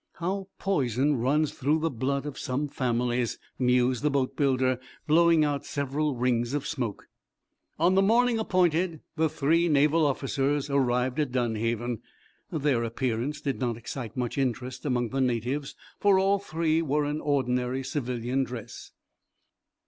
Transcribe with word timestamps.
"How 0.13 0.47
poison 0.57 1.17
runs 1.17 1.53
through 1.53 1.77
the 1.77 1.91
blood 1.91 2.25
of 2.25 2.39
some 2.39 2.67
families," 2.67 3.37
mused 3.59 4.01
the 4.01 4.09
boatbuilder, 4.09 4.79
blowing 5.05 5.45
out 5.45 5.63
several 5.63 6.15
rings 6.15 6.55
of 6.55 6.65
smoke. 6.65 7.07
On 7.77 7.93
the 7.93 8.01
morning 8.01 8.39
appointed 8.39 9.01
the 9.15 9.29
three 9.29 9.69
Naval 9.69 10.03
officers 10.03 10.71
arrived 10.71 11.19
at 11.19 11.31
Dunhaven. 11.31 12.01
Their 12.51 12.83
appearance 12.83 13.41
did 13.41 13.59
not 13.59 13.77
excite 13.77 14.17
much 14.17 14.39
interest 14.39 14.87
among 14.87 15.09
the 15.09 15.21
natives, 15.21 15.75
for 15.99 16.17
all 16.17 16.39
three 16.39 16.81
were 16.81 17.05
in 17.05 17.21
ordinary 17.21 17.83
civilian 17.83 18.43
dress. 18.43 18.93